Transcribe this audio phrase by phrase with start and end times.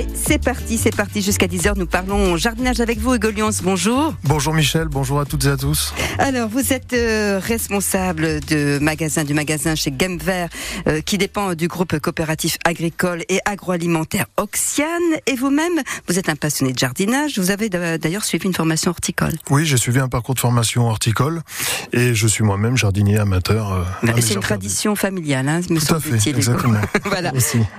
[0.00, 1.20] Allez, c'est parti, c'est parti.
[1.20, 3.50] Jusqu'à 10h, nous parlons jardinage avec vous, Hugo Lyons.
[3.62, 4.14] Bonjour.
[4.24, 5.92] Bonjour Michel, bonjour à toutes et à tous.
[6.18, 10.48] Alors, vous êtes euh, responsable de magasin, du magasin chez Game Vert,
[10.86, 14.86] euh, qui dépend du groupe coopératif agricole et agroalimentaire Oxiane.
[15.26, 17.38] Et vous-même, vous êtes un passionné de jardinage.
[17.38, 19.34] Vous avez d'ailleurs suivi une formation horticole.
[19.50, 21.42] Oui, j'ai suivi un parcours de formation horticole
[21.92, 23.72] et je suis moi-même jardinier amateur.
[23.72, 26.36] Euh, c'est une tradition familiale, hein, me semble-t-il.
[26.36, 26.80] Exactement.
[27.04, 27.32] voilà.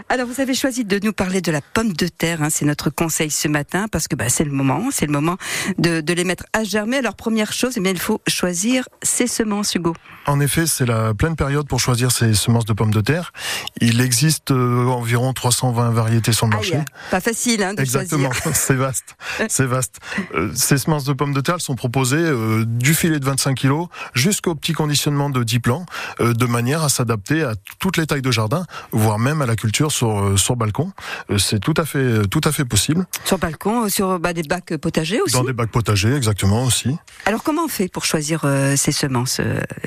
[0.09, 2.41] Alors, vous avez choisi de nous parler de la pomme de terre.
[2.41, 5.37] Hein, c'est notre conseil ce matin parce que bah, c'est le moment, c'est le moment
[5.77, 6.97] de, de, les mettre à germer.
[6.97, 9.93] Alors première chose, eh bien, il faut choisir ses semences, Hugo.
[10.27, 13.33] En effet, c'est la pleine période pour choisir ses semences de pommes de terre.
[13.79, 16.79] Il existe euh, environ 320 variétés sur le marché.
[17.09, 19.15] pas facile hein, de Exactement, c'est vaste,
[19.49, 19.99] c'est vaste.
[20.35, 23.85] Euh, ces semences de pommes de terre sont proposées euh, du filet de 25 kg
[24.13, 25.85] jusqu'au petit conditionnement de 10 plants,
[26.19, 29.91] de manière à s'adapter à toutes les tailles de jardin, voire même à la culture
[29.91, 30.91] sur sur balcon.
[31.37, 33.05] c'est tout à fait tout à fait possible.
[33.25, 35.33] Sur balcon, sur bah, des bacs potagers aussi.
[35.33, 36.95] Dans des bacs potagers, exactement aussi.
[37.25, 39.41] Alors comment on fait pour choisir ces semences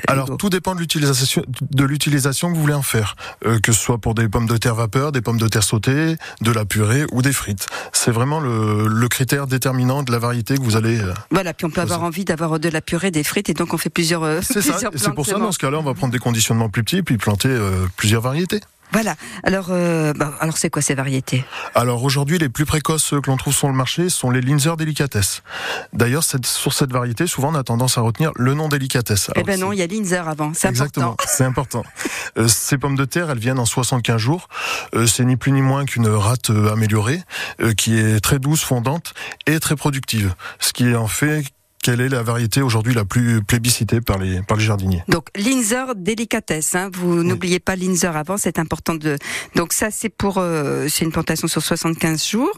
[0.07, 3.79] Alors tout dépend de l'utilisation de l'utilisation que vous voulez en faire, euh, que ce
[3.79, 7.05] soit pour des pommes de terre vapeur, des pommes de terre sautées, de la purée
[7.11, 7.67] ou des frites.
[7.93, 10.99] C'est vraiment le, le, critère déterminant de la variété que vous allez.
[10.99, 13.73] Euh, voilà, puis on peut avoir envie d'avoir de la purée, des frites, et donc
[13.73, 14.23] on fait plusieurs.
[14.23, 14.77] Euh, c'est ça.
[14.95, 17.49] C'est pour ça dans ce cas-là, on va prendre des conditionnements plus petits, puis planter
[17.95, 18.61] plusieurs variétés.
[18.95, 19.15] Voilà.
[19.43, 21.43] Alors, euh, bah, alors c'est quoi ces variétés?
[21.73, 25.43] Alors aujourd'hui, les plus précoces que l'on trouve sur le marché sont les Linzer Delicates.
[25.91, 29.11] D'ailleurs, sur cette variété, souvent on a tendance à retenir le nom Delicates.
[29.35, 30.53] eh ben non, il y a Linzer avant.
[30.53, 31.83] C'est Exactement, c'est important.
[32.37, 34.47] euh, ces pommes de terre, elles viennent en 75 jours.
[34.95, 37.21] Euh, c'est ni plus ni moins qu'une rate euh, améliorée,
[37.61, 39.13] euh, qui est très douce, fondante
[39.45, 40.33] et très productive.
[40.59, 41.43] Ce qui en fait
[41.85, 45.93] quelle est la variété aujourd'hui la plus plébiscitée par les, par les jardiniers Donc Linzer
[45.95, 46.89] délicatesse, hein.
[46.91, 49.19] vous n'oubliez pas Linzer avant, c'est important de.
[49.53, 52.57] Donc ça c'est pour, euh, c'est une plantation sur 75 jours.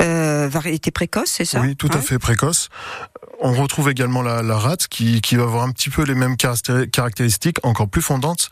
[0.00, 2.70] Euh, variété précoce, c'est ça Oui, tout à fait précoce.
[3.40, 6.36] On retrouve également la, la rate qui, qui va avoir un petit peu les mêmes
[6.36, 8.50] caractéristiques, encore plus fondantes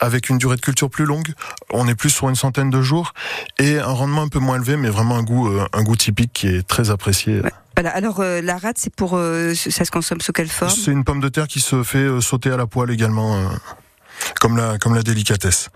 [0.00, 1.32] avec une durée de culture plus longue.
[1.70, 3.12] On est plus sur une centaine de jours
[3.58, 6.32] et un rendement un peu moins élevé, mais vraiment un goût, euh, un goût typique
[6.32, 7.40] qui est très apprécié.
[7.74, 7.90] Voilà.
[7.90, 10.70] Alors euh, la rate, c'est pour, euh, ça se consomme sous quelle forme?
[10.70, 13.50] C'est une pomme de terre qui se fait sauter à la poêle également
[14.40, 15.70] comme la comme la délicatesse.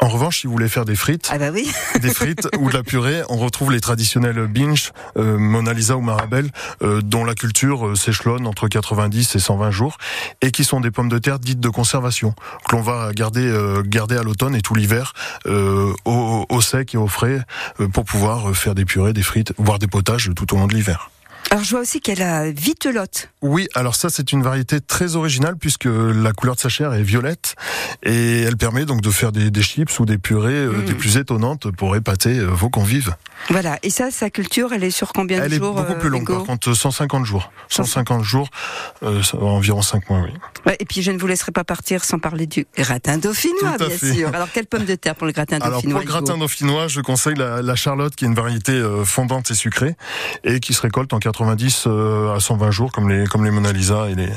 [0.00, 1.70] En revanche, si vous voulez faire des frites, ah bah oui.
[2.00, 6.00] des frites ou de la purée, on retrouve les traditionnels binge, euh, Mona Lisa ou
[6.00, 6.50] Marabelle,
[6.82, 9.96] euh, dont la culture euh, s'échelonne entre 90 et 120 jours,
[10.40, 12.34] et qui sont des pommes de terre dites de conservation
[12.68, 15.12] que l'on va garder euh, garder à l'automne et tout l'hiver
[15.46, 17.40] euh, au, au, sec et au frais
[17.92, 21.10] pour pouvoir faire des purées, des frites, voire des potages tout au long de l'hiver.
[21.50, 23.28] Alors je vois aussi qu'elle a vitelotte.
[23.42, 27.02] Oui, alors ça c'est une variété très originale puisque la couleur de sa chair est
[27.02, 27.56] violette
[28.04, 30.96] et elle permet donc de faire des, des chips ou des purées euh, des mm.
[30.96, 33.16] plus étonnantes pour épater euh, vos convives.
[33.48, 36.08] Voilà, et ça, sa culture, elle est sur combien de jours Elle est beaucoup plus
[36.08, 37.50] longue, par contre, 150 jours.
[37.68, 38.48] 150 jours,
[39.02, 40.30] euh, environ 5 mois, oui.
[40.66, 43.90] Ouais, et puis je ne vous laisserai pas partir sans parler du gratin dauphinois, bien
[43.90, 44.14] fait.
[44.14, 44.28] sûr.
[44.34, 47.00] Alors, quelle pomme de terre pour le gratin dauphinois Alors, pour le gratin dauphinois, je
[47.00, 49.96] conseille la, la, Charlotte, qui est une variété euh, fondante et sucrée,
[50.44, 53.72] et qui se récolte en 90 euh, à 120 jours, comme les, comme les Mona
[53.72, 54.28] Lisa et les,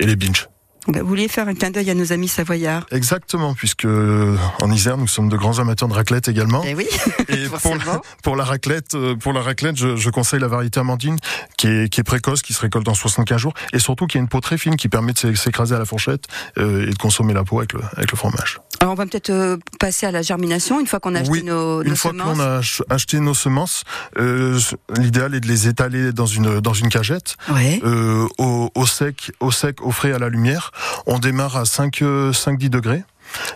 [0.00, 0.48] et les Binge.
[0.88, 4.96] Vous vouliez faire un clin d'œil à nos amis savoyards Exactement, puisque euh, en Isère,
[4.96, 6.62] nous sommes de grands amateurs de raclette également.
[6.66, 6.86] Eh oui,
[7.28, 10.80] et pour, la, pour la raclette, euh, pour la raclette, je, je, conseille la variété
[10.80, 11.18] amandine,
[11.56, 14.20] qui est, qui est précoce, qui se récolte en 75 jours, et surtout qui a
[14.20, 16.24] une peau très fine, qui permet de s'écraser à la fourchette
[16.58, 18.58] euh, et de consommer la peau avec le, avec le fromage.
[18.82, 21.44] Alors on va peut-être euh, passer à la germination une fois qu'on a acheté oui,
[21.44, 22.60] nos, nos, une fois qu'on a
[22.90, 23.84] acheté nos semences,
[24.18, 24.58] euh,
[24.98, 27.80] l'idéal est de les étaler dans une dans une cagette, ouais.
[27.84, 30.71] euh, au, au, sec, au sec, au frais, à la lumière.
[31.06, 33.04] On démarre à 5 5-10 euh, degrés.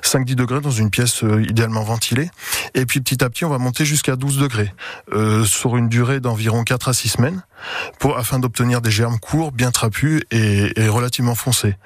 [0.03, 2.31] 5-10 degrés dans une pièce euh, idéalement ventilée.
[2.75, 4.73] Et puis petit à petit, on va monter jusqu'à 12 degrés
[5.13, 7.43] euh, sur une durée d'environ 4 à 6 semaines
[7.99, 11.77] pour, afin d'obtenir des germes courts, bien trapus et, et relativement foncés.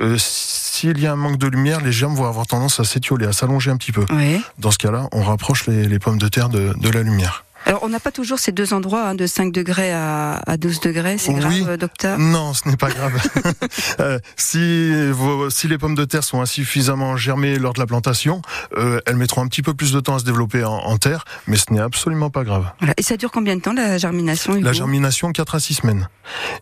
[0.00, 3.26] Euh, S'il y a un manque de lumière, les germes vont avoir tendance à s'étioler,
[3.26, 4.04] à s'allonger un petit peu.
[4.10, 4.42] Oui.
[4.58, 7.44] Dans ce cas-là, on rapproche les, les pommes de terre de, de la lumière.
[7.66, 10.80] Alors, on n'a pas toujours ces deux endroits, hein, de 5 degrés à, à 12
[10.80, 11.18] degrés.
[11.18, 11.78] C'est grave, oui.
[11.78, 13.12] docteur Non, ce n'est pas grave.
[14.00, 18.42] euh, si, vos, si les pommes de terre sont insuffisamment germées lors de la plantation,
[18.76, 21.24] euh, elles mettront un petit peu plus de temps à se développer en, en terre,
[21.46, 22.70] mais ce n'est absolument pas grave.
[22.78, 22.94] Voilà.
[22.96, 26.08] Et ça dure combien de temps, la germination La germination, 4 à 6 semaines.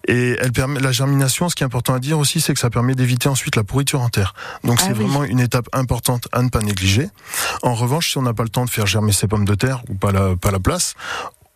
[0.07, 2.71] Et elle permet, la germination, ce qui est important à dire aussi, c'est que ça
[2.71, 4.35] permet d'éviter ensuite la pourriture en terre.
[4.65, 5.05] Donc, c'est ah, oui.
[5.05, 7.09] vraiment une étape importante à ne pas négliger.
[7.63, 9.83] En revanche, si on n'a pas le temps de faire germer ses pommes de terre
[9.89, 10.88] ou pas la, pas la place,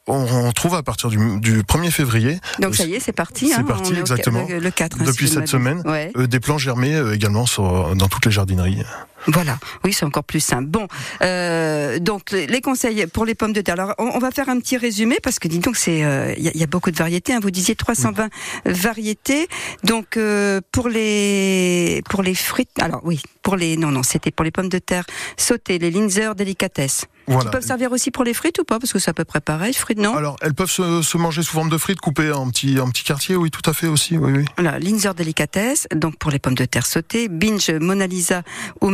[0.08, 2.40] on, trouve à partir du, 1er février.
[2.58, 3.49] Donc ça y est, c'est parti.
[3.49, 4.46] C'est hein, parti, exactement.
[4.49, 5.00] le, 4.
[5.00, 5.82] Hein, Depuis cette semaine,
[6.17, 8.82] des plants germés également sur, dans toutes les jardineries.
[9.27, 10.67] Voilà, oui, c'est encore plus simple.
[10.67, 10.89] Bon,
[11.23, 13.75] euh, donc les conseils pour les pommes de terre.
[13.75, 16.63] Alors, on, va faire un petit résumé parce que dis donc, c'est il euh, y,
[16.63, 17.33] a beaucoup de variétés.
[17.33, 17.41] Hein.
[17.41, 18.29] Vous disiez 320
[18.67, 19.49] variétés.
[19.85, 24.45] Donc euh, pour les pour les frites, alors oui, pour les non non, c'était pour
[24.45, 25.05] les pommes de terre
[25.37, 27.07] sautées, les Linzer délicatesse.
[27.27, 27.45] Voilà.
[27.45, 28.79] Qui peuvent servir aussi pour les frites ou pas?
[28.79, 30.17] Parce que c'est à peu près pareil, frites, non?
[30.17, 33.05] Alors, elles peuvent se, se, manger sous forme de frites, coupées en petits, en petits
[33.05, 34.45] quartiers, oui, tout à fait aussi, oui, oui.
[34.57, 38.43] Voilà, Linzer délicatesse, donc pour les pommes de terre sautées, Binge, Mona Lisa
[38.81, 38.91] ou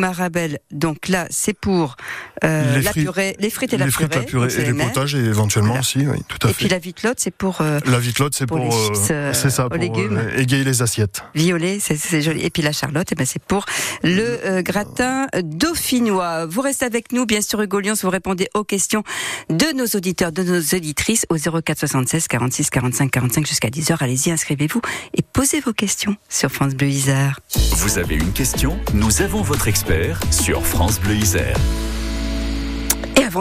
[0.70, 1.96] Donc là, c'est pour
[2.44, 4.08] euh, les la purée, les frites et la les purée.
[4.14, 6.52] la purée et les, potages, et éventuellement aussi, oui, tout à fait.
[6.52, 7.60] Et puis la vitelotte, c'est pour...
[7.60, 8.58] Euh, la vitelotte, c'est pour...
[8.58, 8.74] pour
[9.10, 10.20] euh, c'est ça, pour légumes.
[10.36, 11.22] égayer les assiettes.
[11.34, 12.44] Violet, c'est joli.
[12.44, 13.64] Et puis la charlotte, eh ben, c'est pour
[14.02, 16.46] le gratin dauphinois.
[16.46, 19.02] Vous restez avec nous, bien sûr, Hugo Lyon, vous répondez aux questions
[19.50, 23.96] de nos auditeurs, de nos auditrices au 04 76 46 45 45 jusqu'à 10h.
[24.00, 24.80] Allez-y, inscrivez-vous
[25.14, 27.40] et posez vos questions sur France Bleu Isère.
[27.76, 28.78] Vous avez une question?
[28.94, 31.56] Nous avons votre expert sur France Bleu Isère.